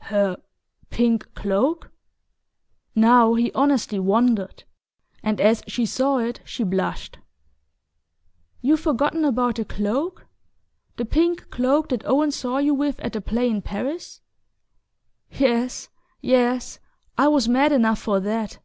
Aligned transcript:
"Her 0.00 0.38
pink 0.90 1.32
cloak?" 1.36 1.92
Now 2.96 3.34
he 3.34 3.52
honestly 3.52 4.00
wondered, 4.00 4.64
and 5.22 5.40
as 5.40 5.62
she 5.68 5.86
saw 5.86 6.18
it 6.18 6.40
she 6.44 6.64
blushed. 6.64 7.20
"You've 8.60 8.80
forgotten 8.80 9.24
about 9.24 9.54
the 9.54 9.64
cloak? 9.64 10.26
The 10.96 11.04
pink 11.04 11.50
cloak 11.50 11.90
that 11.90 12.04
Owen 12.04 12.32
saw 12.32 12.58
you 12.58 12.74
with 12.74 12.98
at 12.98 13.12
the 13.12 13.20
play 13.20 13.48
in 13.48 13.62
Paris? 13.62 14.22
Yes... 15.30 15.88
yes...I 16.20 17.28
was 17.28 17.46
mad 17.48 17.70
enough 17.70 18.00
for 18.00 18.18
that!... 18.18 18.58